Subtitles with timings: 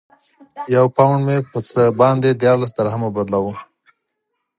[0.75, 3.55] یو پونډ مو په څه باندې دیارلس درهمو بدلاوه.